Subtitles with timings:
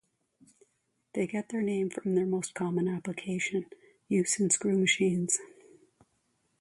[1.13, 3.67] They get their name from their most common application:
[4.09, 5.37] use in screw machines.